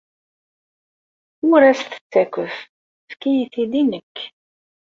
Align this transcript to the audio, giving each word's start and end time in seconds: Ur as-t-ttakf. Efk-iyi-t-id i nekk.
Ur 1.51 1.61
as-t-ttakf. 1.71 2.55
Efk-iyi-t-id 3.07 3.73
i 3.81 3.83
nekk. 3.91 4.15